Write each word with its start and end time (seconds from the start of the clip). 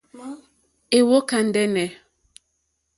Èwókà 0.97 1.37
ndɛ́nɛ̀. 1.47 1.87